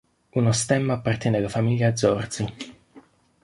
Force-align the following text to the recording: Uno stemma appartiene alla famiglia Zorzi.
Uno 0.33 0.51
stemma 0.51 0.93
appartiene 0.93 1.37
alla 1.37 1.47
famiglia 1.47 1.95
Zorzi. 1.95 2.53